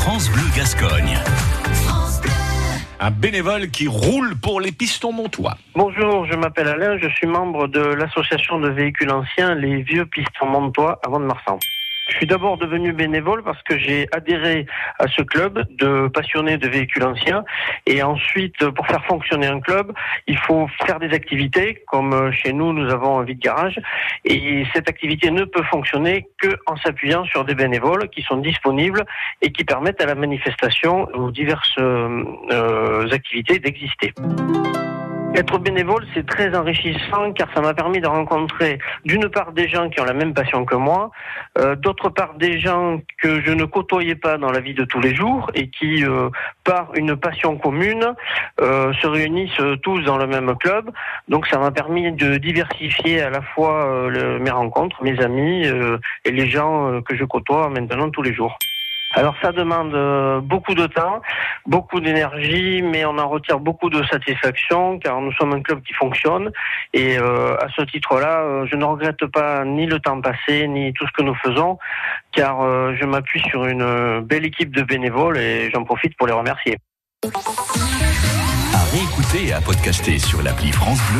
[0.00, 1.18] France Bleu Gascogne.
[3.00, 5.58] Un bénévole qui roule pour les pistons montois.
[5.74, 10.46] Bonjour, je m'appelle Alain, je suis membre de l'association de véhicules anciens Les Vieux Pistons
[10.46, 11.58] Montois avant de Marsan.
[12.10, 14.66] Je suis d'abord devenu bénévole parce que j'ai adhéré
[14.98, 17.44] à ce club de passionnés de véhicules anciens.
[17.86, 19.92] Et ensuite, pour faire fonctionner un club,
[20.26, 21.82] il faut faire des activités.
[21.86, 23.80] Comme chez nous, nous avons un vide-garage.
[24.24, 29.04] Et cette activité ne peut fonctionner que en s'appuyant sur des bénévoles qui sont disponibles
[29.40, 34.12] et qui permettent à la manifestation ou diverses euh, activités d'exister.
[35.34, 39.88] Être bénévole, c'est très enrichissant car ça m'a permis de rencontrer d'une part des gens
[39.88, 41.12] qui ont la même passion que moi,
[41.56, 45.00] euh, d'autre part des gens que je ne côtoyais pas dans la vie de tous
[45.00, 46.30] les jours et qui, euh,
[46.64, 48.12] par une passion commune,
[48.60, 50.90] euh, se réunissent tous dans le même club.
[51.28, 55.64] Donc ça m'a permis de diversifier à la fois mes rencontres, mes amis
[56.24, 58.58] et les gens que je côtoie maintenant tous les jours.
[59.12, 61.20] Alors ça demande euh, beaucoup de temps,
[61.66, 65.92] beaucoup d'énergie, mais on en retire beaucoup de satisfaction car nous sommes un club qui
[65.94, 66.52] fonctionne
[66.94, 70.92] et euh, à ce titre-là, euh, je ne regrette pas ni le temps passé ni
[70.92, 71.78] tout ce que nous faisons
[72.32, 72.60] car
[72.94, 76.76] je m'appuie sur une belle équipe de bénévoles et j'en profite pour les remercier.
[77.24, 81.18] À réécouter et à podcaster sur l'appli France Bleu.